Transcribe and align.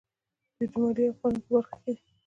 دوی 0.57 0.65
د 0.71 0.73
مالیې 0.81 1.05
او 1.09 1.15
قانون 1.19 1.41
په 1.45 1.49
برخه 1.53 1.75
کې 1.83 1.91
دي. 1.97 2.09